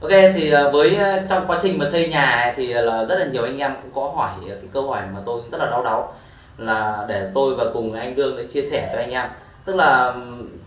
[0.00, 3.04] Ok thì ờ, với ờ, trong quá trình mà xây nhà ấy, thì ờ, là
[3.04, 5.70] rất là nhiều anh em cũng có hỏi cái câu hỏi mà tôi rất là
[5.70, 6.14] đau đáu
[6.58, 9.28] là để tôi và cùng anh Lương để chia sẻ cho anh em.
[9.64, 10.14] Tức là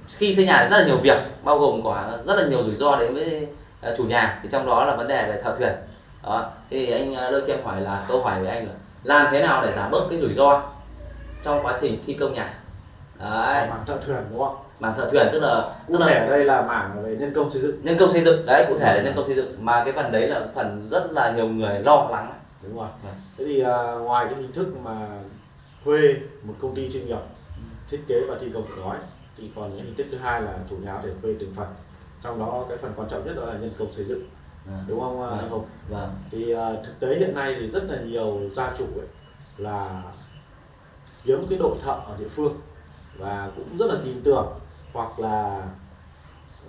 [0.08, 2.96] khi xây nhà rất là nhiều việc bao gồm có rất là nhiều rủi ro
[2.96, 3.48] đến với
[3.98, 5.74] chủ nhà thì trong đó là vấn đề về thợ thuyền.
[6.24, 8.74] Đó thì anh Lương cho em hỏi là câu hỏi với anh là
[9.04, 10.62] làm thế nào để giảm bớt cái rủi ro
[11.44, 12.54] trong quá trình thi công nhà?
[13.20, 13.68] Đấy.
[13.88, 14.56] Thợ thuyền đúng không?
[14.82, 17.34] Mảng thợ thuyền tức là cụ tức là thể ở đây là mảng về nhân
[17.36, 17.76] công xây dựng.
[17.84, 18.46] Nhân công xây dựng.
[18.46, 19.52] Đấy cụ thể là nhân công xây dựng.
[19.60, 22.34] Mà cái phần đấy là phần rất là nhiều người lo lắng.
[22.64, 22.88] Đúng rồi.
[23.04, 23.14] Vâng.
[23.38, 25.08] thế thì à, ngoài cái hình thức mà
[25.86, 27.20] thuê một công ty chuyên nghiệp
[27.90, 28.98] thiết kế và thi công tự nói
[29.38, 31.68] thì còn những hình thức thứ hai là chủ nhà có thể thuê từng phần.
[32.24, 34.24] Trong đó cái phần quan trọng nhất đó là nhân công xây dựng.
[34.68, 35.40] À, đúng không Vâng.
[35.40, 35.66] anh Hùng?
[35.90, 36.10] Vâng.
[36.32, 39.08] Thì à, thực tế hiện nay thì rất là nhiều gia chủ ấy
[39.58, 40.04] là
[41.26, 42.54] kiếm cái đội thợ ở địa phương
[43.18, 44.48] và cũng rất là tin tưởng
[44.94, 45.68] hoặc là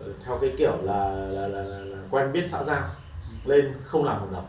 [0.00, 2.82] ờ, theo cái kiểu là là, là, là, là quen biết xã giao
[3.44, 4.46] lên không làm hợp đồng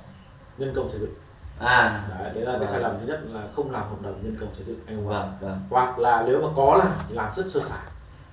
[0.57, 1.13] nhân công xây dựng.
[1.59, 2.05] À.
[2.19, 2.67] Đấy, đấy là cái Vâng.
[2.67, 5.37] sai lầm thứ nhất là không làm hợp đồng nhân công xây dựng anh vâng
[5.41, 5.61] vâng.
[5.69, 7.79] Hoặc là nếu mà có làm thì làm rất sơ sài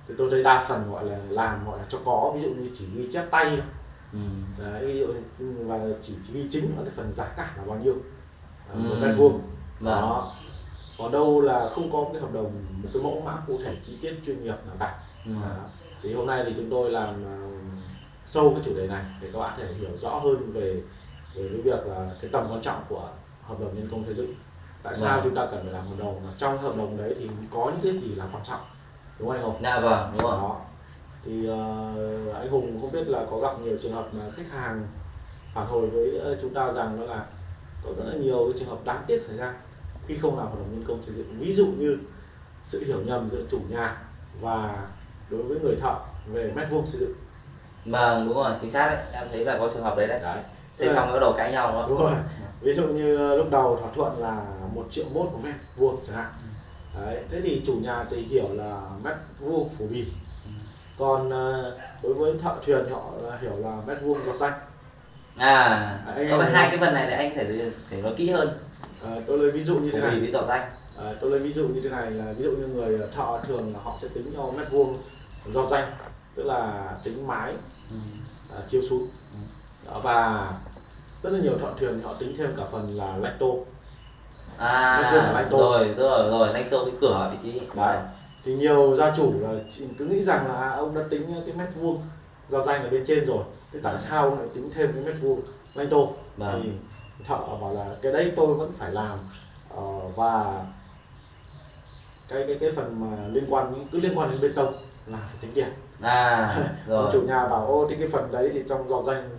[0.09, 2.70] thì tôi thấy đa phần gọi là làm gọi là cho có ví dụ như
[2.75, 3.61] chỉ ghi chép tay thôi.
[4.12, 4.19] Ừ.
[4.65, 5.06] đấy ví dụ
[5.39, 7.95] như- và chỉ, chỉ ghi chính ở cái phần giá cả là bao nhiêu
[8.72, 9.06] à, một Ừ.
[9.06, 9.41] mét vuông.
[9.81, 9.95] Vâng.
[10.00, 10.33] Đó.
[10.98, 13.98] Còn đâu là không có cái hợp đồng một cái mẫu mã cụ thể chi
[14.03, 15.33] tiết chuyên nghiệp nào cả ừ.
[16.03, 17.37] Thì hôm nay thì chúng tôi làm à,
[18.27, 20.83] sâu cái chủ đề này để các bạn thể hiểu rõ hơn về
[21.35, 23.09] về cái việc là cái tầm quan trọng của
[23.43, 24.35] hợp đồng nhân công xây dựng
[24.83, 25.25] tại sao Vâng.
[25.25, 27.81] chúng ta cần phải làm hợp đồng và trong hợp đồng đấy thì có những
[27.83, 28.61] cái gì là quan trọng
[29.19, 29.61] đúng không anh Hùng?
[29.62, 30.61] dạ vâng đúng rồi đó
[31.25, 31.84] thì ờ,
[32.34, 34.87] anh Hùng không biết là có gặp nhiều trường hợp mà khách hàng
[35.55, 37.27] phản hồi với ờ, chúng ta rằng đó là
[37.84, 39.55] có rất là nhiều cái trường hợp đáng tiếc xảy ra
[40.07, 41.99] khi không làm hợp đồng nhân công xây dựng ví dụ như
[42.65, 44.03] sự hiểu nhầm giữa chủ nhà
[44.41, 44.87] và
[45.31, 45.95] đối với người thợ
[46.33, 47.14] về mét vuông xây dựng.
[47.84, 49.05] Vâng đúng rồi chính xác đấy.
[49.12, 50.20] Em thấy là có trường hợp đấy đấy.
[50.22, 50.39] Đấy.
[50.69, 52.12] Xây xong bắt đầu cãi nhau đó đúng rồi.
[52.62, 54.42] Ví dụ như ờ, lúc đầu thỏa thuận là
[54.75, 56.31] một triệu mốt một mét vuông chẳng hạn.
[56.95, 60.06] Đấy thế thì chủ nhà thì hiểu là mét vuông phổ bì.
[60.99, 63.03] Còn ờ, đối với thợ thuyền họ
[63.41, 64.53] hiểu là mét vuông giọt danh.
[65.37, 68.49] À Anh có hai cái phần này thì anh có thể thể nói kỹ hơn.
[69.03, 70.15] Ờ, tôi lấy ví dụ như thế này.
[70.15, 70.71] lý do danh.
[70.97, 73.72] Ờ, tôi lấy ví dụ như thế này là ví dụ như người thợ thường
[73.72, 74.97] là họ sẽ tính theo mét vuông
[75.47, 75.93] do danh
[76.34, 77.53] tức là tính mái
[77.91, 77.97] ừ.
[78.56, 79.03] à, chiếu xuống.
[79.87, 80.51] Đó, và
[81.23, 83.65] rất là nhiều thợ thuyền thì họ tính thêm cả phần là lách tô
[84.59, 85.59] à lanh tô.
[85.59, 87.61] rồi rồi rồi lanh tô cái cửa vị trí.
[87.75, 87.99] Đấy.
[88.45, 89.50] thì nhiều gia chủ là
[89.99, 92.00] cứ nghĩ rằng là ông đã tính cái mét vuông
[92.49, 95.15] do danh ở bên trên rồi thế tại sao ông lại tính thêm cái mét
[95.21, 95.41] vuông
[95.75, 96.62] lanh tô vâng.
[96.62, 96.71] Thì
[97.25, 99.19] thợ bảo là cái đấy tôi vẫn phải làm
[99.77, 100.65] Ờ, và
[102.31, 104.73] cái cái cái phần mà liên quan cứ liên quan đến bê tông
[105.07, 105.69] là phải tính tiền
[106.03, 109.39] à rồi chủ nhà bảo ô thì cái phần đấy thì trong dò danh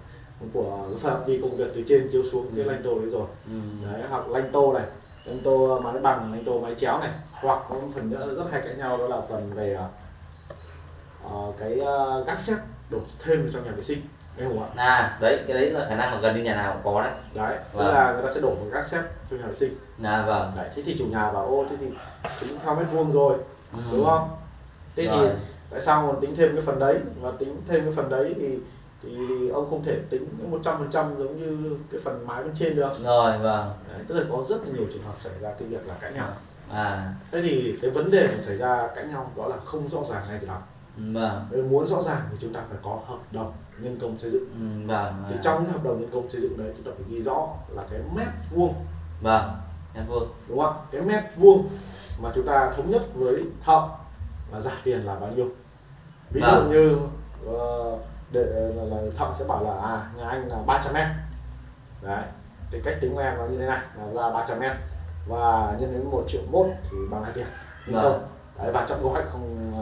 [0.54, 2.70] của cái phạm vi công việc từ trên chiếu xuống cái Ừ.
[2.72, 3.60] lanh tô đấy rồi ừ.
[3.92, 4.84] đấy hoặc lanh tô này
[5.26, 7.10] lanh tô mái bằng lanh tô mái chéo này
[7.42, 9.78] hoặc có một phần nữa rất hay cãi nhau đó là phần về
[11.24, 12.56] ờ, cái ờ, gác xếp
[12.92, 14.00] đổ thêm vào trong nhà vệ sinh.
[14.38, 14.68] Hiểu không ạ?
[14.76, 17.12] À đấy cái đấy là khả năng là gần như nhà nào cũng có đấy.
[17.36, 17.88] Đấy tức Vâng.
[17.94, 19.74] là người ta sẽ đổ một gác xếp trong nhà vệ sinh.
[20.04, 20.52] À vâng.
[20.58, 21.86] Đấy thế thì chủ nhà bảo ô thế thì
[22.42, 23.38] tính theo mét vuông rồi.
[23.74, 23.80] Ừ.
[23.92, 24.30] đúng không?
[24.96, 25.30] Thế Rồi.
[25.30, 25.36] thì
[25.70, 26.98] tại sao mà tính thêm cái phần đấy?
[27.22, 28.60] Và tính thêm cái phần đấy thì
[29.04, 32.52] thì ông không thể tính một trăm phần trăm giống như cái phần mái bên
[32.56, 32.92] trên được.
[33.04, 33.74] Rồi vâng.
[33.94, 36.12] Đấy, tức là có rất là nhiều trường hợp xảy ra cái việc là cãi
[36.12, 36.30] nhau.
[36.70, 37.14] À.
[37.32, 40.24] Thế thì cái vấn đề mà xảy ra cãi nhau đó là không rõ ràng
[40.30, 40.58] ngay từ đầu
[40.98, 41.48] vâng.
[41.52, 44.46] Nếu muốn rõ ràng thì chúng ta phải có hợp đồng nhân công xây dựng.
[44.60, 45.42] Ừ, vâng thì à.
[45.44, 47.84] trong cái hợp đồng nhân công xây dựng đấy chúng ta phải ghi rõ là
[47.92, 48.74] cái mét vuông.
[49.22, 49.52] Vâng
[49.96, 50.28] em vuông.
[50.48, 50.76] Đúng không?
[50.92, 51.70] Cái mét vuông
[52.22, 53.88] mà chúng ta thống nhất với thợ
[54.52, 55.50] là giá tiền là bao nhiêu?
[56.32, 56.72] Ví dụ Vâng.
[56.72, 56.98] như
[57.48, 57.98] ờ,
[58.32, 58.44] để
[58.76, 61.08] là, là thợ sẽ bảo là à nhà anh là 300 mét.
[62.02, 62.24] Đấy
[62.72, 64.78] thì cách tính của em là như thế này là ra 300 mét.
[65.28, 67.46] Và nhân đến 1 triệu mốt thì bằng hai tiền?
[67.88, 68.04] Nhân Vâng.
[68.04, 68.28] công.
[68.58, 69.74] Đấy và trong gói không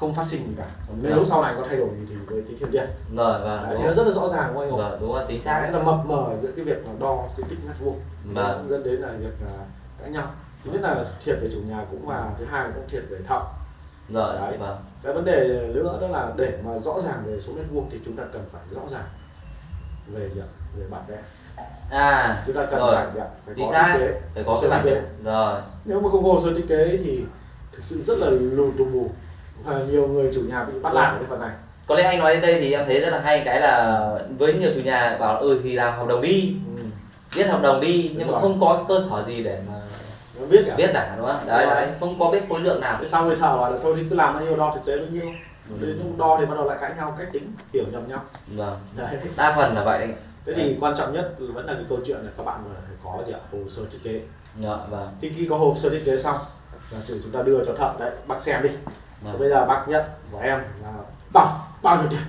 [0.00, 0.66] không phát sinh gì cả.
[0.88, 1.24] Còn nếu Vâng.
[1.24, 2.86] sau này có thay đổi gì thì mới tính thêm tiền
[3.16, 4.80] rồi vâng đấy, đúng thì nó rất là rõ ràng đúng không?
[4.80, 5.80] Anh rồi đúng rồi chính xác Đấy đấy.
[5.84, 8.00] là mập mờ giữa cái việc là đo diện tích mét vuông
[8.34, 8.66] Vâng.
[8.70, 9.52] dẫn đến là việc là
[10.00, 10.26] cãi nhau.
[10.64, 13.18] Thứ nhất là thiệt về chủ nhà cũng là thứ hai là cũng thiệt về
[13.28, 13.40] thợ.
[14.08, 14.56] Rồi Đấy.
[14.58, 14.76] vâng.
[15.02, 17.98] Cái vấn đề nữa đó là để mà rõ ràng về số mét vuông thì
[18.04, 19.04] chúng ta cần phải rõ ràng
[20.12, 20.46] về gì ạ?
[20.78, 21.16] về bản vẽ.
[21.90, 22.94] À chúng ta cần Rồi.
[22.94, 23.26] phải gì ạ?
[23.46, 23.92] phải chính có xác.
[23.98, 24.20] thiết kế.
[24.34, 25.02] Phải có cái bản vẽ.
[25.24, 25.60] Rồi.
[25.84, 27.24] Nếu mà không có hồ sơ thiết kế thì
[27.72, 29.10] thực sự rất là lù tù mù
[29.64, 31.50] và nhiều người chủ nhà bị bắt lạc ở cái phần này.
[31.86, 34.08] Có lẽ anh nói đến đây thì em thấy rất là hay cái là
[34.38, 36.56] với nhiều chủ nhà bảo ừ thì làm hợp đồng đi.
[36.76, 36.82] Ừ.
[37.34, 38.40] viết hợp đồng đi nhưng Đúng mà rồi.
[38.42, 39.74] không có cái cơ sở gì để mà
[40.40, 40.74] nó biết cả.
[40.78, 41.46] viết cả đúng không?
[41.46, 42.96] Đấy Đúng đấy không có biết khối lượng nào.
[43.00, 44.96] Thế sau người thợ bảo là thôi thì cứ làm bao nhiêu đo thực tế
[44.96, 45.32] bao nhiêu.
[45.70, 45.76] Ừ.
[45.86, 48.20] đến lúc đo thì bắt đầu lại cãi nhau cách tính hiểu nhầm nhau.
[48.46, 48.78] Vâng.
[48.96, 49.16] Đấy.
[49.36, 50.14] Đa phần là vậy đấy.
[50.46, 53.24] Thế thì quan trọng nhất vẫn là cái câu chuyện là các bạn phải có
[53.26, 53.40] gì ạ?
[53.52, 54.20] Hồ sơ thiết kế.
[54.60, 55.08] Dạ vâng.
[55.20, 56.36] Thì khi có hồ sơ thiết kế xong
[56.90, 58.70] giả sử chúng ta đưa cho thợ đấy bác xem đi
[59.22, 59.38] Thì vâng.
[59.40, 60.92] bây giờ bác nhận của em là
[61.32, 61.48] tổng
[61.82, 62.20] bao nhiêu tiền?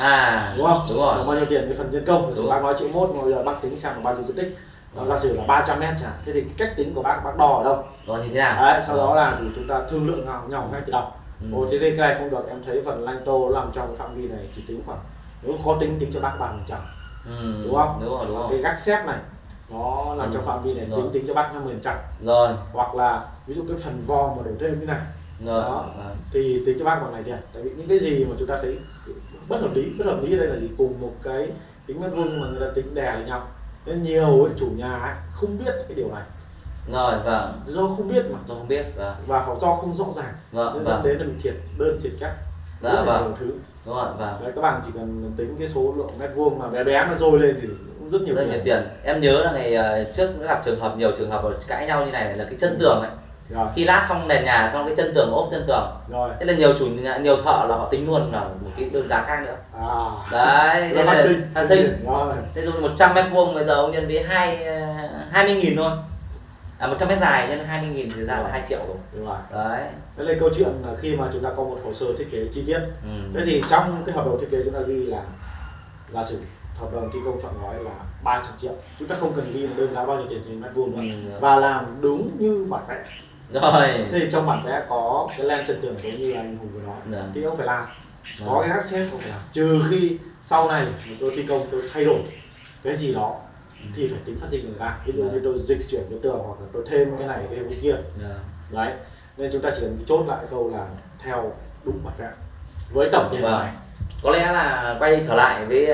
[0.00, 0.86] À đúng không?
[0.88, 1.24] đúng rồi.
[1.26, 2.34] Bao nhiêu tiền cái phần nhân công?
[2.34, 4.36] Rồi bác nói triệu mốt mà bây giờ bác tính xem là bao nhiêu diện
[4.36, 4.58] tích.
[4.96, 6.20] Nó giả sử là 300 mét chẳng hạn.
[6.26, 7.84] thế thì cách tính của bác bác đo ở đâu?
[8.06, 8.62] Rồi như thế nào?
[8.64, 11.10] Đấy sau đó là thì chúng ta thương lượng nhau, nhau ngay từ đầu.
[11.40, 11.46] Ừ.
[11.54, 12.48] ồ thế đây cái này không được.
[12.48, 14.98] Em thấy phần lanh tô nằm trong cái phạm vi này chỉ tính khoảng
[15.42, 16.78] nếu khó tính tính cho bác phần trăm.
[17.26, 17.62] Ừ.
[17.64, 17.98] đúng không?
[18.02, 18.46] đúng rồi đúng rồi.
[18.50, 19.18] Cái gác xếp này
[19.70, 20.30] nó nằm Ừ.
[20.34, 21.00] trong phạm vi này Rồi.
[21.02, 21.94] tính tính cho bác 50 trăm.
[22.24, 22.48] Rồi.
[22.72, 25.00] Hoặc là ví dụ cái phần vòm mà đổ thêm như này
[25.46, 25.62] rồi.
[25.62, 25.90] Đó.
[25.96, 26.16] Vâng.
[26.32, 28.58] thì tính cho bác bằng này tiền tại vì những cái gì mà chúng ta
[28.62, 28.78] thấy
[29.48, 30.70] bất hợp lý bất hợp lý ở đây là gì?
[30.78, 31.48] Cùng một cái
[31.86, 33.48] tính mét vuông mà người ta tính đè lên nhau.
[33.86, 36.22] Nên nhiều ấy, chủ nhà ấy, không biết cái điều này.
[36.92, 37.60] Rồi vâng.
[37.66, 38.38] Do không biết mà.
[38.46, 39.14] Tôi không biết vâng.
[39.26, 40.34] Và họ do không rõ ràng.
[40.52, 42.28] Vâng nên dẫn vâng đến là bị thiệt đơn thiệt rất
[42.82, 43.22] dạ là vâng.
[43.22, 43.52] nhiều thứ.
[43.86, 44.34] Đúng rồi vâng.
[44.42, 47.14] Đấy các bạn chỉ cần tính cái số lượng mét vuông mà bé bé nó
[47.18, 47.68] dôi lên thì
[47.98, 48.82] cũng rất nhiều rất nhiều tiền.
[49.02, 52.06] Em nhớ là ngày ờ, trước cũng gặp trường hợp nhiều trường hợp cãi nhau
[52.06, 53.10] như này là cái chân tường ấy
[53.50, 53.68] rồi.
[53.76, 55.96] Khi lát xong nền nhà xong cái chân tường ốp chân tường.
[56.08, 56.30] Rồi.
[56.38, 59.08] Thế là nhiều chủ nhà nhiều thợ là họ tính luôn là một cái đơn
[59.08, 59.56] giá khác nữa.
[59.80, 60.10] À.
[60.32, 61.40] Đấy thế là sinh.
[61.54, 62.06] phát sinh.
[62.54, 64.80] Thế dụ 100 mét vuông bây giờ ông nhân với hai ờ,
[65.30, 65.90] hai mươi nghìn thôi.
[66.78, 68.78] À 100 mét dài nhân 20 nghìn thì ra là 2 triệu.
[68.88, 69.36] Rồi đúng rồi.
[69.52, 69.82] Đấy.
[70.16, 72.38] Đấy là câu chuyện là khi mà chúng ta có một hồ sơ thiết kế
[72.52, 72.78] chi tiết.
[73.04, 73.10] Ừ.
[73.34, 75.22] thế thì trong cái hợp đồng thiết kế chúng ta ghi là
[76.14, 76.38] giả sử
[76.80, 77.90] hợp đồng thi công chọn gói là
[78.24, 78.72] 300 triệu.
[78.98, 81.14] Chúng ta không cần ghi là đơn giá bao nhiêu tiền trên mét vuông nữa
[81.32, 81.38] Ừ.
[81.40, 82.94] và làm đúng như bản vẽ
[83.52, 83.88] rồi.
[84.10, 86.80] Thế thì trong bản vẽ có cái len chân tường giống như anh hùng vừa
[86.80, 86.96] nói.
[87.12, 87.22] Dạ.
[87.34, 87.84] thì ông phải làm.
[88.40, 88.46] Dạ.
[88.48, 89.38] có cái xếp ông phải làm.
[89.52, 90.86] Trừ khi sau này
[91.20, 92.18] tôi thi công tôi thay đổi
[92.82, 93.36] cái gì đó
[93.96, 95.30] thì phải tính phát sinh người ta ví dụ Dạ.
[95.32, 97.94] như tôi dịch chuyển cái tường hoặc là tôi thêm cái này thêm cái kia.
[98.22, 98.28] Dạ.
[98.70, 98.94] đấy.
[99.36, 100.86] Nên chúng ta chỉ cần chốt lại câu là
[101.24, 101.52] theo
[101.84, 102.28] đúng bản vẽ.
[102.92, 103.60] Với tổng tiền Vâng.
[103.60, 103.72] này.
[104.22, 105.86] Có lẽ là quay trở lại với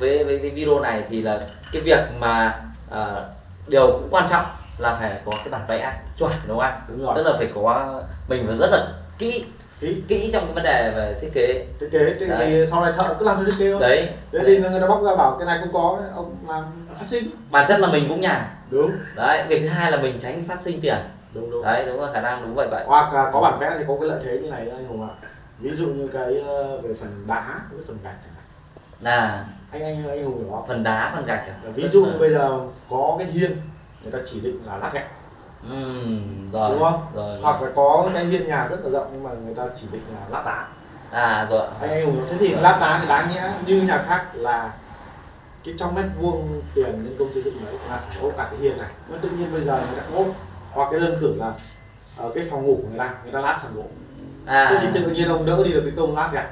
[0.00, 1.40] với với, với video này thì là
[1.72, 2.60] cái việc mà
[2.90, 3.30] ờ,
[3.68, 4.44] điều cũng quan trọng
[4.82, 7.12] là phải có cái bản vẽ chuẩn đúng không anh đúng rồi.
[7.16, 8.86] Tức là phải có mình phải rất là
[9.18, 9.44] kỹ
[9.80, 10.02] Kỹ.
[10.08, 11.66] kỹ trong cái vấn đề về thiết kế.
[11.80, 12.66] Thiết kế thì, Đấy.
[12.66, 13.80] sau này thợ cứ làm theo thiết kế thôi.
[13.80, 14.08] Đấy.
[14.32, 16.64] Thế thì người ta bóc ra bảo cái này không có ông làm
[16.98, 17.24] phát sinh.
[17.50, 18.42] Bản chất là mình cũng nhàn.
[18.70, 18.90] Đúng.
[19.16, 20.96] Đấy việc thứ hai là mình tránh phát sinh tiền.
[21.34, 21.64] Đúng đúng.
[21.64, 22.84] Đấy đúng là khả năng đúng vậy vậy.
[22.86, 25.14] Hoặc là có bản vẽ thì có cái lợi thế như này anh hùng ạ.
[25.58, 28.44] Ví dụ như cái ờ, về phần đá với phần gạch chẳng hạn.
[29.00, 30.66] Là anh anh anh hùng hiểu không?
[30.68, 31.54] Phần đá phần gạch à?
[31.74, 32.58] ví dụ như bây giờ
[32.90, 33.50] có cái hiên
[34.02, 35.06] người ta chỉ định là lát gạch
[35.70, 37.06] Ừm, rồi đúng không?
[37.14, 39.86] rồi hoặc là có cái hiên nhà rất là rộng nhưng mà người ta chỉ
[39.92, 40.66] định là lát đá.
[41.10, 41.66] À rồi.
[41.80, 44.72] Anh hiểu thế thì lát đá thì đáng nghĩa như nhà khác là
[45.64, 48.60] cái trong mét vuông tiền nhân công xây dựng đấy là phải ốp cả cái
[48.60, 48.90] hiên này.
[49.08, 50.26] Nhưng tự nhiên bây giờ người ta ốp.
[50.72, 51.52] Hoặc cái đơn cử là
[52.16, 53.82] ở cái phòng ngủ của người ta người ta lát sàn gỗ
[54.46, 56.48] thế à thì tự nhiên ông đỡ đi được cái công lát gạch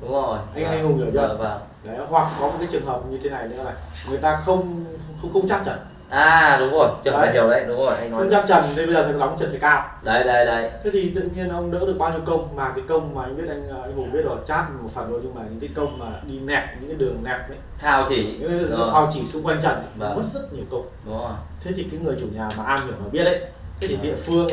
[0.00, 0.38] đúng rồi.
[0.54, 1.36] Anh- anh Hùng hiểu chưa?
[1.38, 3.74] Vâng, đấy hoặc có một cái trường hợp như thế này nữa này.
[4.08, 4.84] Người ta không
[5.22, 5.78] không không chắc trần
[6.14, 7.30] à đúng rồi trường Đấy.
[7.32, 9.48] điều đấy đúng rồi anh nói chắc trần thì bây giờ người ta đóng trần
[9.52, 9.86] thì cao.
[10.04, 10.70] Đấy đấy đấy.
[10.84, 12.56] Thế thì tự nhiên ông đỡ được bao nhiêu công?
[12.56, 15.20] Mà cái công mà anh biết anh anh hùng biết rồi chát một phần rồi
[15.22, 17.58] nhưng mà những cái công mà đi nẹp những cái đường nẹp ấy.
[17.78, 18.36] Thao chỉ.
[18.40, 20.16] Những cái phao chỉ xung quanh trần ấy, Vâng.
[20.16, 20.86] mất rất nhiều công.
[21.06, 21.30] Đúng rồi.
[21.64, 23.40] Thế thì cái người chủ nhà mà am hiểu mà biết đấy
[23.80, 24.02] thế thì Vâng.
[24.04, 24.46] địa phương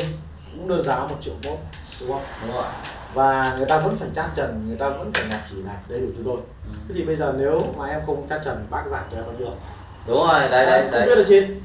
[0.56, 1.58] cũng đơn giá một triệu mốt
[2.00, 2.22] đúng không?
[2.46, 2.64] Đúng rồi.
[3.14, 6.00] Và người ta vẫn phải chát trần người ta vẫn phải nhạc chỉ này đầy
[6.00, 6.36] đủ cho tôi.
[6.66, 6.72] Ừ.
[6.88, 9.34] thế thì bây giờ nếu mà em không chát trần bác giảm cho em bao
[9.38, 9.48] nhiêu
[10.06, 11.06] đúng rồi đấy đấy đấy.
[11.16, 11.58] biết trên.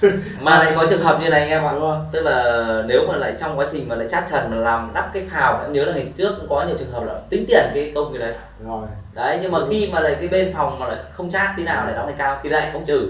[0.40, 1.72] Mà lại có trường hợp như này anh em ạ.
[1.74, 4.90] Đúng tức là nếu mà lại trong quá trình mà lại chát trần mà làm
[4.94, 7.44] đắp cái phào em nhớ là ngày trước cũng có nhiều trường hợp là tính
[7.48, 8.34] tiền cái công cái đấy.
[8.64, 8.86] Rồi.
[9.14, 9.66] Đấy nhưng mà Ừ.
[9.70, 12.14] khi mà lại cái bên phòng mà lại không chát tí nào lại đóng hay
[12.18, 13.08] cao thì lại không trừ.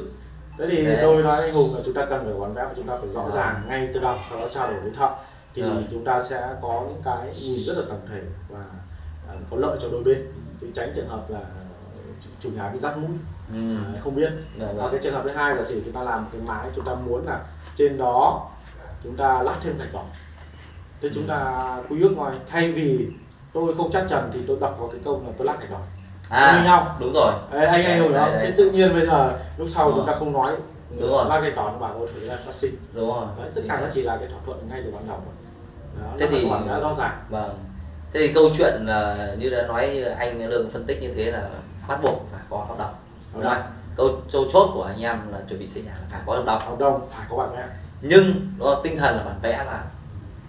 [0.58, 0.98] Thế thì Đấy.
[1.02, 3.08] tôi nói anh hùng là chúng ta cần phải quán vẽ và chúng ta phải
[3.14, 3.32] rõ Vâng.
[3.36, 5.08] ràng ngay từ đầu sau đó trao đổi với thợ
[5.54, 5.84] thì Vâng.
[5.90, 8.58] chúng ta sẽ có những cái nhìn rất là tổng thể và
[9.28, 10.18] à, có lợi cho đôi bên.
[10.60, 11.38] Thì tránh trường hợp là
[12.40, 13.10] chủ- nhà bị dắt mũi
[13.54, 13.76] ừ.
[14.04, 14.32] không biết.
[14.60, 14.92] Dạ, và vâng.
[14.92, 15.82] cái trường hợp thứ hai là gì?
[15.84, 17.40] Chúng ta làm cái mái chúng ta muốn là
[17.74, 18.46] trên đó
[19.04, 20.02] chúng ta lát thêm gạch đỏ
[21.02, 23.08] thế chúng ta quy ước ngoài thay vì
[23.52, 25.76] tôi không chắc trần thì tôi đọc vào cái câu là tôi lát gạch như
[26.30, 26.96] à nhau.
[27.00, 27.32] đúng rồi.
[27.52, 28.30] Đấy, anh anh hiểu không?
[28.32, 30.56] thế tự nhiên bây giờ lúc sau Đúng chúng ta không nói
[31.00, 31.24] Đúng rồi.
[31.42, 32.74] gạch đỏ nó bảo tôi thử là phát sinh.
[32.92, 33.24] Đúng rồi.
[33.38, 35.18] Đấy, tất cả nó chỉ là cái thỏa thuận ngay từ ban đầu
[36.00, 37.22] đó, Thế thì- đã rõ ràng.
[37.28, 37.58] vâng.
[38.12, 41.32] Thế thì câu chuyện là như đã nói như anh lương phân tích như thế
[41.32, 41.48] là
[41.88, 42.94] bắt buộc phải có hợp đồng
[43.34, 43.62] đúng ạ?
[43.96, 46.44] câu châu chốt của anh em là chuẩn bị xây nhà là phải có hợp
[46.46, 46.60] đồng.
[46.60, 47.66] Hợp đồng phải có bản vẽ.
[48.00, 48.24] Nhưng
[48.58, 48.80] đúng không?
[48.82, 49.84] tinh thần là bản vẽ là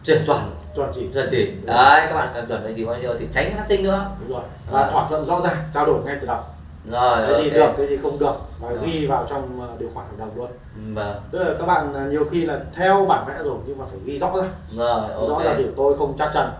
[0.03, 0.39] chuẩn chuẩn.
[0.75, 1.07] Chuẩn chỉ.
[1.13, 1.51] Chuẩn chỉ.
[1.63, 4.05] Đấy các bạn càng chuẩn đấy thì bao nhiêu thì tránh phát sinh nữa.
[4.21, 4.43] Đúng rồi.
[4.71, 6.39] Và thỏa thuận rõ ràng trao đổi ngay từ đầu.
[6.85, 7.53] Rồi cái gì ok.
[7.53, 8.79] được cái gì không được và Rồi.
[8.85, 10.51] ghi vào trong ờ, điều khoản hợp đồng luôn.
[10.93, 11.21] Vâng.
[11.31, 14.00] Tức là các bạn à, nhiều khi là theo bản vẽ rồi nhưng mà phải
[14.05, 14.43] ghi rõ ra.
[14.75, 15.45] Rồi rõ ok.
[15.45, 15.65] là gì?
[15.77, 16.51] Tôi không chắc chắn.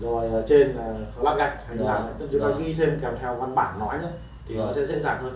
[0.00, 0.84] Rồi ở trên là
[1.22, 2.00] lát gạch Rồi, ấy.
[2.18, 2.56] tức chúng ta rồi.
[2.58, 4.08] ghi thêm kèm theo văn bản nói nữa
[4.50, 5.34] thì nó sẽ dễ dàng hơn.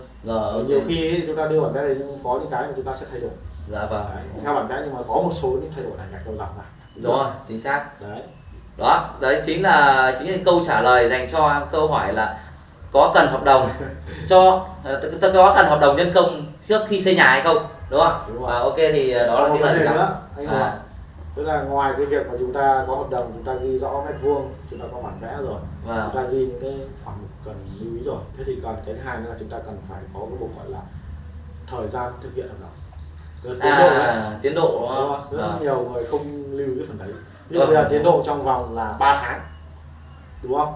[0.53, 0.67] Ok.
[0.67, 2.85] nhiều khi ấy, chúng ta đưa bản vẽ này nhưng có những cái mà chúng
[2.85, 3.29] ta sẽ thay đổi.
[3.71, 4.05] Dạ vâng.
[4.15, 6.35] Đấy, theo bản vẽ nhưng mà có một số những thay đổi này gạch đầu
[6.37, 8.01] dọc này đúng rồi chính xác.
[8.01, 8.21] Đấy.
[8.77, 12.39] Đó đấy chính là chính là câu trả lời dành cho câu hỏi là
[12.91, 13.69] có cần hợp đồng
[14.27, 15.01] cho ờ,
[15.33, 17.57] có cần hợp đồng nhân công trước khi xây nhà hay không?
[17.89, 18.21] Đúng không?
[18.33, 18.51] Đúng rồi.
[18.51, 20.77] à, ok thì ờ, đó là cái gặp nữa anh À.
[21.35, 24.03] tức là ngoài cái việc mà chúng ta có hợp đồng chúng ta ghi rõ
[24.05, 26.09] mét vuông chúng ta có bản vẽ rồi Vâng.
[26.13, 28.95] chúng ta ghi những cái khoản mục cần lưu ý rồi thế thì còn cái
[28.95, 30.79] thứ hai nữa là chúng ta cần phải có cái bộ gọi là
[31.67, 32.69] thời gian thực hiện hợp đồng
[33.61, 35.17] tiến độ đấy à, tiến độ không?
[35.31, 35.61] rất Vâng.
[35.61, 37.11] nhiều người không lưu cái phần đấy
[37.49, 37.67] nhưng Vâng.
[37.69, 39.41] bây giờ tiến độ trong vòng là 3 tháng
[40.43, 40.73] đúng không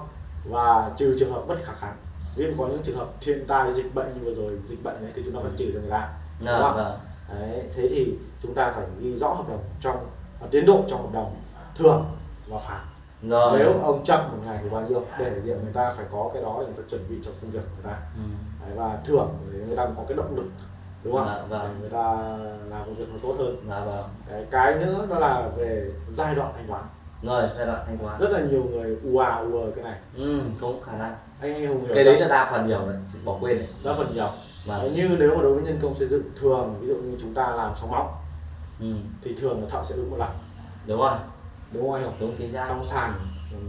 [0.49, 1.95] và trừ trường hợp bất khả kháng
[2.37, 4.95] ví dụ có những trường hợp thiên tai dịch bệnh như vừa rồi dịch bệnh
[4.95, 6.09] ấy thì chúng ta phải trừ cho người ta
[6.39, 6.75] đúng không?
[6.75, 6.91] vâng.
[7.39, 9.97] đấy, thế thì chúng ta phải ghi rõ hợp đồng trong
[10.41, 11.41] à, tiến độ trong hợp đồng
[11.77, 12.05] thường
[12.49, 12.79] và phạt
[13.23, 13.59] rồi.
[13.59, 15.03] Nếu ông chậm một ngày thì bao nhiêu?
[15.19, 17.51] Để diện người ta phải có cái đó để người ta chuẩn bị cho công
[17.51, 17.99] việc của người ta.
[18.15, 18.21] Ừ.
[18.61, 20.49] đấy, và thưởng để người ta có cái động lực
[21.03, 21.25] đúng không?
[21.27, 21.69] Dạ, vâng.
[21.73, 22.05] để người ta
[22.69, 23.55] làm công việc nó tốt hơn.
[23.69, 24.03] Dạ vâng.
[24.29, 26.83] Cái, cái nữa đó là về giai đoạn thanh toán.
[27.23, 28.19] Rồi giai đoạn thanh toán.
[28.19, 29.99] Rất là nhiều người ù à ù ờ cái này.
[30.15, 32.21] Ừ, cũng khả năng anh anh hùng hiểu cái đấy không?
[32.21, 32.93] là đa phần nhiều là
[33.25, 34.29] bỏ quên đấy đa phần nhiều.
[34.67, 34.93] Vâng.
[34.93, 37.51] Như nếu mà đối với nhân công xây dựng thường ví dụ như chúng ta
[37.51, 38.11] làm sóng móng
[38.79, 38.93] ừ.
[39.23, 40.29] thì thường là thợ sẽ ứng một lần.
[40.87, 41.17] Đúng rồi
[41.73, 43.13] đúng không anh hùng đúng chính xác trong sàn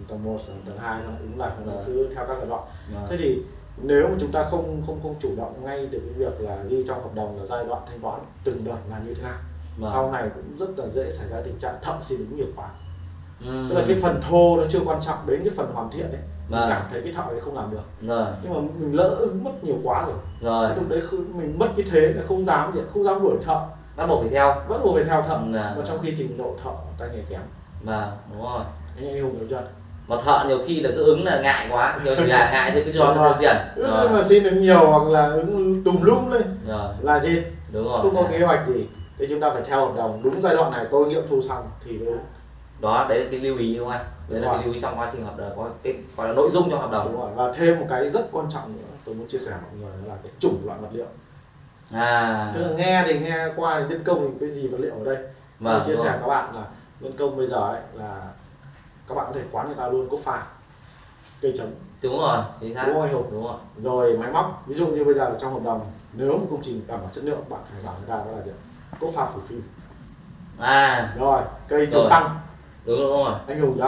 [0.09, 1.83] tầng 1, tầng 2 nó ứng lần nó Vâng.
[1.87, 2.62] cứ theo các giai đoạn.
[2.95, 3.07] Vâng.
[3.11, 3.42] thế thì
[3.83, 6.85] nếu mà chúng ta không không không chủ động ngay từ cái việc là ghi
[6.88, 9.38] trong hợp đồng là giai đoạn thanh toán từng đợt là như thế nào
[9.78, 9.90] Vâng.
[9.92, 12.69] sau này cũng rất là dễ xảy ra tình trạng thợ xin ứng nhiều quá
[13.47, 13.66] ừ.
[13.71, 16.21] tức là cái phần thô nó chưa quan trọng đến cái phần hoàn thiện ấy
[16.49, 17.83] mình cảm thấy cái thợ ấy không làm được.
[18.02, 20.16] Rồi nhưng mà mình lỡ ứng mất nhiều quá rồi.
[20.40, 20.76] Rồi.
[20.76, 21.02] Lúc đấy
[21.35, 23.61] mình mất cái thế là không dám gì không dám đuổi thợ.
[23.97, 24.54] Bắt buộc phải theo.
[24.69, 25.38] Vẫn buộc phải theo thợ.
[25.38, 27.40] Mà trong khi trình độ thợ tay nghề kém
[27.83, 28.63] vâng đúng rồi.
[28.97, 29.63] Anh anh hùng hiểu chưa?
[30.09, 32.85] Mà thợ nhiều khi là cứ ứng là ngại quá nhiều thì là ngại thì
[32.85, 33.57] cứ cho nó tiền.
[33.77, 34.09] Rồi.
[34.09, 36.43] mà xin ứng nhiều hoặc là ứng tùm lum lên.
[36.67, 36.95] Rồi.
[37.01, 37.99] Là gì đúng rồi.
[38.03, 38.87] Không có kế hoạch gì.
[39.19, 40.21] Thì chúng ta phải theo hợp đồng.
[40.23, 42.19] Đúng giai đoạn này tôi nghiệm thu xong thì đúng
[42.81, 44.05] đó đấy là cái lưu ý đúng không anh?
[44.29, 44.57] Đấy Đúng là rồi.
[44.57, 46.81] cái lưu ý trong quá trình hợp đồng có cái gọi là nội dung trong
[46.81, 47.13] hợp đồng.
[47.13, 47.31] Đúng rồi.
[47.35, 50.15] Và thêm một cái rất quan trọng nữa tôi muốn chia sẻ mọi người là
[50.23, 51.07] cái chủng loại vật liệu.
[51.95, 52.53] À.
[52.55, 55.05] Tức là nghe thì nghe qua thì nhân công thì cái gì vật liệu ở
[55.05, 55.17] đây.
[55.61, 56.63] Vâng tôi chia sẻ các bạn là
[57.00, 58.23] nhân công bây giờ ấy là
[59.09, 60.47] các bạn có thể quán người ta luôn cốt pha
[61.40, 61.69] cây chấm.
[62.02, 62.85] Đúng rồi chính xác.
[62.87, 63.57] Đúng anh Hùng đúng rồi.
[63.83, 66.80] Rồi máy móc ví dụ như bây giờ trong hợp đồng nếu một công trình
[66.87, 68.50] đảm bảo chất lượng bạn phải bảo người ta đó là gì
[69.00, 69.62] cốt pha phủ phim.
[70.59, 71.14] À.
[71.19, 72.11] Rồi cây chống Rồi.
[72.11, 72.40] tăng.
[72.85, 73.35] Đúng đúng rồi.
[73.47, 73.83] Anh hùng chưa?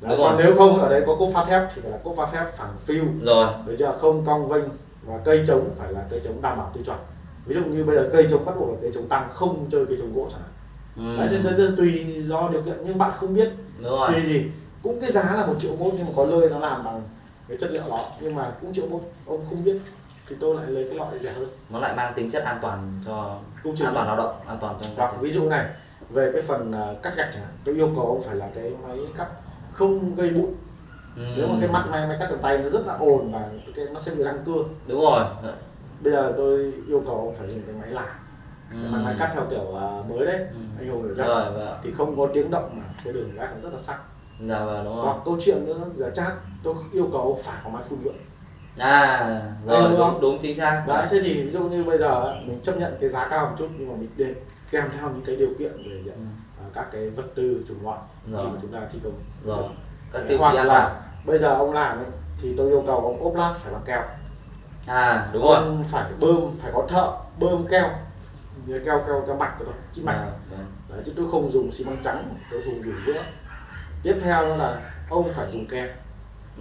[0.00, 0.42] Đấy, Đúng còn rồi.
[0.44, 2.74] nếu không ở đây có cốt pha thép thì phải là cốt pha thép phẳng
[2.78, 3.46] phiu rồi.
[3.66, 3.98] Được chưa?
[4.00, 4.64] Không cong vênh
[5.06, 6.98] và cây chống phải là cây chống đảm bảo tiêu chuẩn.
[7.46, 9.86] Ví dụ như bây giờ cây chống bắt buộc là cây chống tăng không chơi
[9.86, 10.50] cây chống gỗ chẳng hạn
[10.96, 11.16] ừ.
[11.16, 13.48] đấy, thế nên tùy do điều kiện nhưng bạn không biết
[13.78, 14.10] đúng rồi.
[14.14, 14.50] thì gì
[14.82, 17.02] cũng cái giá là một triệu mốt nhưng mà có lơi nó làm bằng
[17.48, 19.76] cái chất liệu đó nhưng mà cũng triệu mốt ông không biết
[20.28, 21.48] thì tôi lại lấy cái loại rẻ hơn.
[21.70, 24.58] Nó lại mang tính chất an toàn cho công trình an toàn lao động an
[24.60, 25.66] toàn trong hoặc ví dụ này
[26.10, 28.72] về cái phần à, cắt gạch chẳng hạn tôi yêu cầu ông phải là cái
[28.88, 29.26] máy cắt
[29.72, 30.48] không gây bụi.
[31.16, 31.22] Ừ.
[31.36, 33.86] nếu mà cái mắt máy máy cắt bằng tay nó rất là ồn và cái
[33.92, 34.64] nó sẽ bị răng cưa.
[34.88, 35.24] Đúng rồi.
[36.00, 38.14] Bây giờ tôi yêu cầu ông phải dùng cái máy là
[38.70, 38.76] ừ.
[38.90, 40.56] máy cắt theo kiểu à, mới đấy Ừ.
[40.78, 43.60] anh hùng hiểu rồi vâng thì không có tiếng động mà cái đường gác nó
[43.60, 43.98] rất là sắc.
[44.46, 46.32] Dạ vâng đúng rồi hoặc câu chuyện nữa là chat
[46.62, 48.14] tôi yêu cầu phải có máy phun vượng
[48.78, 50.84] à rồi đúng đúng, đúng chính xác.
[50.88, 53.54] Đấy thế thì ví dụ như bây giờ mình chấp nhận cái giá cao một
[53.58, 54.34] chút nhưng mà mình để
[54.70, 56.12] kèm theo những cái điều kiện về Ừ.
[56.60, 57.98] à, các cái vật tư chủng loại
[58.32, 58.44] Rồi.
[58.46, 59.12] khi mà chúng ta thi công.
[59.44, 59.64] Rồi
[60.12, 60.92] các tiêu chí an toàn.
[61.26, 62.06] bây giờ ông làm ấy
[62.42, 64.02] thì tôi yêu cầu ông ốp lát phải bằng keo.
[64.86, 65.56] À đúng rồi.
[65.56, 67.88] Ông phải bơm phải có thợ bơm keo
[68.66, 70.16] keo keo keo mạch rồi đó chít mạch.
[70.16, 70.66] Vâng, vâng.
[70.88, 73.22] đấy, chứ tôi không dùng xi măng trắng tôi dùng đủ vữa.
[74.02, 75.94] Tiếp theo nữa là ông phải dùng ke.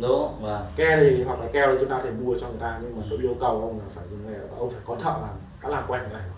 [0.02, 0.66] Đúng vâng.
[0.76, 3.06] Ke thì hoặc là keo thì chúng ta thể mua cho người ta nhưng mà
[3.10, 5.70] tôi yêu cầu ông là phải dùng nghề và ông phải có thợ làm đã
[5.70, 6.30] làm quen cái này.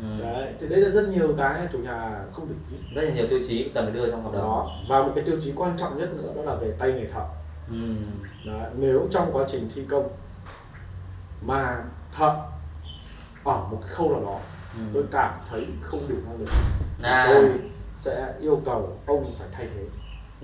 [0.00, 0.24] Ừ.
[0.24, 3.26] đấy thì đấy là rất nhiều cái chủ nhà không được biết rất là nhiều
[3.30, 4.42] tiêu chí cần phải đưa trong hợp đồng.
[4.42, 7.06] Đó và một cái tiêu chí quan trọng nhất nữa đó là về tay nghề
[7.06, 7.24] thợ.
[7.68, 7.94] Ừ.
[8.46, 10.08] Đấy, nếu trong quá trình thi công
[11.42, 11.84] mà
[12.16, 12.36] thợ
[13.44, 14.38] ở một cái khâu nào đó
[14.78, 14.82] Ừ.
[14.94, 16.48] tôi cảm thấy không đủ năng lực.
[17.02, 17.26] À.
[17.34, 17.50] tôi
[17.98, 19.84] sẽ yêu cầu ông phải thay thế.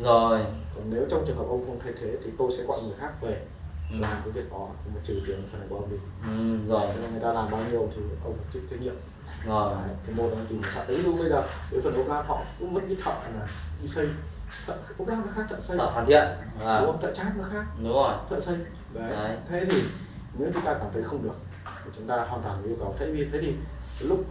[0.03, 0.41] Rồi.
[0.75, 3.13] Còn nếu trong trường hợp ông không thay thế thì tôi sẽ gọi người khác
[3.21, 3.45] về
[3.91, 3.97] Ừ.
[4.01, 6.67] làm cái việc đó mà trừ tiền phần này của ông đi ừ.
[6.73, 6.87] rồi.
[6.95, 8.95] Thế nên người ta làm bao nhiêu thì ông phải chịu trách nhiệm.
[9.47, 9.75] Rồi.
[9.75, 11.43] Đấy, thì một là tìm thợ đấy luôn bây giờ.
[11.71, 13.49] Cái phần ốp lát họ cũng vẫn cái thợ là
[13.83, 14.09] đi xây.
[14.67, 15.79] Thợ ốp lát nó khác thợ xây.
[15.79, 16.27] Thợ hoàn thiện.
[16.65, 17.03] À, đúng không?
[17.03, 17.65] thợ chát nó khác.
[17.83, 18.13] Đúng rồi.
[18.31, 18.57] Thợ xây.
[18.95, 19.11] Đấy.
[19.11, 19.37] Đấy.
[19.49, 19.83] thế thì
[20.39, 21.35] nếu chúng ta cảm thấy không được
[21.85, 22.95] thì chúng ta hoàn toàn yêu cầu.
[22.99, 23.55] Thế vì thế thì
[24.03, 24.25] lúc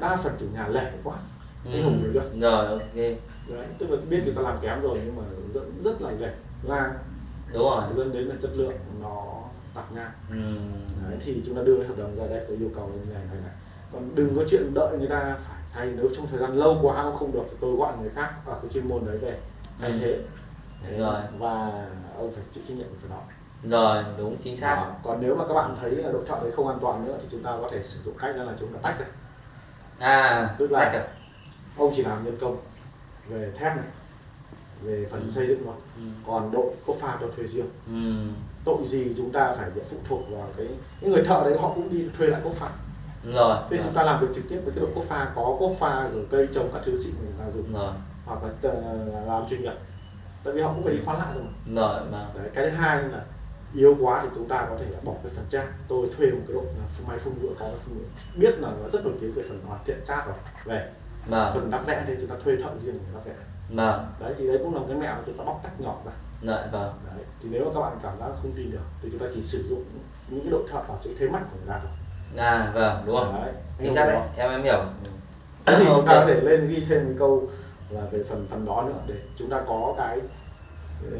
[0.00, 1.16] đa phần chủ nhà lẻ quá.
[1.64, 1.70] Ừ.
[1.72, 2.40] anh hùng hiểu chưa?
[2.40, 2.94] Rồi ok.
[2.94, 5.22] Đấy tức là biết người ta làm kém rồi nhưng mà
[5.54, 6.92] rất rất là lẻ lang.
[7.54, 7.82] Đúng rồi.
[7.96, 9.24] Dẫn đến là chất lượng nó
[9.74, 10.36] tạp ngang ừ.
[11.08, 13.22] Đấy, thì chúng ta đưa cái hợp đồng ra đây tôi yêu cầu như này
[13.30, 13.52] này này.
[13.92, 17.12] Còn đừng có chuyện đợi người ta phải thay nếu trong thời gian lâu quá
[17.18, 19.38] không được thì tôi gọi người khác ở cái chuyên môn đấy về
[19.80, 19.98] thay Ừ.
[20.00, 20.18] thế.
[20.90, 21.20] Đấy, Rồi.
[21.38, 21.86] và
[22.18, 23.22] ông phải chịu trách nhiệm về đó
[23.64, 24.90] rồi đúng chính xác Đó.
[25.02, 27.26] còn nếu mà các bạn thấy là đội thợ đấy không an toàn nữa thì
[27.30, 29.06] chúng ta có thể sử dụng cách đó là chúng ta tách ra
[30.08, 31.04] à Tức là- tách à?
[31.78, 32.56] ông chỉ làm nhân công
[33.28, 33.84] về thép này
[34.82, 35.30] về phần Ừ.
[35.30, 36.02] xây dựng thôi ừ.
[36.26, 38.26] còn đội có pha tôi thuê riêng Ừ.
[38.64, 40.66] tội gì chúng ta phải phụ thuộc vào cái
[41.00, 42.68] những người thợ đấy họ cũng đi thuê lại cốc pha
[43.34, 45.72] rồi nên chúng ta làm việc trực tiếp với cái đội cốc pha có cốc
[45.78, 47.92] pha rồi cây trồng các thứ xịn người ta dùng rồi
[48.26, 48.72] hoặc là
[49.12, 49.72] là làm chuyên nghiệp
[50.44, 51.82] tại vì họ cũng phải đi khoán lại rồi mà.
[51.82, 53.24] rồi vâng đấy cái thứ hai là
[53.74, 56.54] yếu quá thì chúng ta có thể bỏ cái phần trang tôi thuê một cái
[56.54, 58.04] đội là máy phun vữa có máy phun vữa.
[58.36, 60.34] Biết là nó rất nổi tiếng về phần hoàn thiện chat rồi.
[60.64, 60.90] Về
[61.26, 63.32] vâng phần đắp vẽ thì chúng ta thuê thợ riêng để đắp vẽ.
[63.70, 66.12] Vâng đấy thì đấy cũng là một cái mẹo chúng ta bóc tách nhỏ ra.
[66.42, 66.92] Rồi vâng.
[67.06, 69.42] Đấy thì nếu mà các bạn cảm giác không tin được thì chúng ta chỉ
[69.42, 69.84] sử dụng
[70.28, 71.90] những cái đội thợ ở chỗ thế mạnh của người ta thôi.
[72.36, 74.84] À vâng đúng rồi đấy chính xác đấy em em hiểu.
[75.66, 77.48] Thì chúng ta có thể lên ghi thêm cái câu
[77.90, 80.20] là về phần phần đó nữa để chúng ta có cái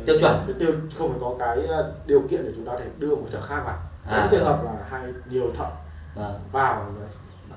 [0.06, 0.36] Tiêu chuẩn.
[0.46, 3.26] cái tiêu không phải có cái ờ, điều kiện để chúng ta thể đưa một
[3.32, 3.78] thợ khác vào.
[4.10, 4.16] À.
[4.16, 5.66] trong trường hợp là hai nhiều thợ
[6.14, 6.40] vâng.
[6.52, 7.06] vào là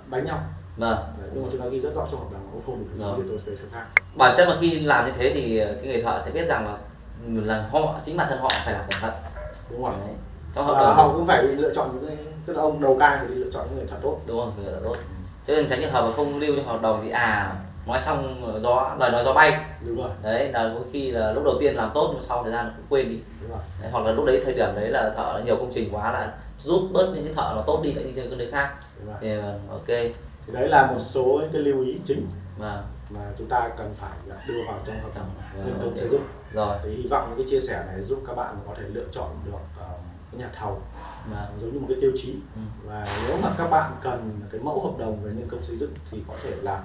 [0.07, 0.39] đánh nhau.
[0.77, 0.97] Vâng.
[1.21, 3.13] Đấy, nhưng mà chúng ta ghi rất rõ trong hợp đồng ông không Rồi.
[3.17, 3.85] thì tôi thuê thợ khác.
[4.15, 6.77] Bản chất mà khi làm như thế thì cái người thợ sẽ biết rằng là
[7.27, 9.13] là họ chính bản thân họ phải làm cẩn thận
[9.71, 10.15] đúng không Đấy.
[10.55, 10.95] trong hợp đồng.
[10.95, 13.51] họ cũng phải lựa chọn những cái tức là ông đầu cai phải đi lựa
[13.51, 14.19] chọn những người thợ tốt.
[14.27, 14.95] Đúng không người là tốt.
[15.47, 17.55] Cho nên tránh trường hợp mà không lưu trong hợp đồng thì à
[17.87, 19.65] nói xong gió lời nói gió bay.
[19.87, 20.09] Đúng rồi.
[20.23, 22.85] Đấy là có khi là lúc đầu tiên làm tốt nhưng sau thời gian cũng
[22.89, 23.19] quên đi.
[23.41, 23.59] Đúng rồi.
[23.81, 26.33] Đấy, hoặc là lúc đấy thời điểm đấy là thợ nhiều công trình quá là
[26.59, 28.73] rút bớt những cái thợ mà tốt đi lại đi sang cái nơi khác.
[28.99, 29.17] Đúng rồi.
[29.21, 29.87] Thì ờ, ok.
[30.47, 32.27] Thì đấy là một số những cái lưu ý chính
[32.57, 34.11] và mà chúng ta cần phải
[34.47, 35.25] đưa vào trong đồng
[35.57, 36.21] Vâng, nhân công xây dựng
[36.53, 36.77] rồi.
[36.83, 39.29] Thì hy vọng những cái chia sẻ này giúp các bạn có thể lựa chọn
[39.45, 39.87] được ờ,
[40.31, 40.81] cái nhà thầu
[41.31, 42.35] và giống như một cái tiêu chí.
[42.55, 42.61] Ừ.
[42.85, 45.91] và nếu mà các bạn cần cái mẫu hợp đồng về nhân công xây dựng
[46.11, 46.83] thì có thể là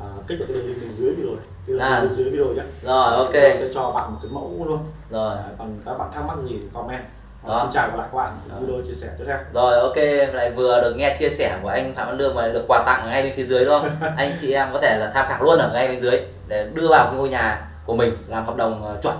[0.00, 1.44] à, kích vào cái đường link bên dưới video này.
[1.66, 2.00] Cái đường À.
[2.00, 3.32] bên dưới video nhé rồi ok.
[3.32, 4.78] tôi sẽ cho bạn một cái mẫu luôn.
[5.10, 5.34] Rồi.
[5.36, 7.02] Đấy, còn các bạn thắc mắc gì thì comment.
[7.48, 7.60] Đó.
[7.62, 9.36] xin chào và lại các bạn video chia sẻ tiếp theo.
[9.54, 9.96] Rồi ok.
[10.34, 13.06] Lại vừa được nghe chia sẻ của anh phạm văn lương và được quà tặng
[13.10, 13.90] ngay bên phía dưới đúng không?
[14.16, 16.88] Anh chị em có thể là tham khảo luôn ở ngay bên dưới để đưa
[16.88, 19.14] vào cái ngôi nhà của mình làm hợp đồng ờ, chuẩn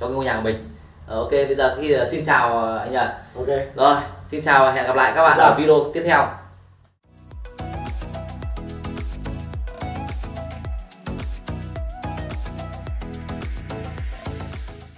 [0.00, 0.68] cho cái ngôi nhà của mình.
[1.06, 3.46] Ờ, ok bây giờ khi xin chào anh nhật ok.
[3.76, 5.48] Rồi xin chào và hẹn gặp lại các Xin bạn chào.
[5.50, 6.26] ở video tiếp theo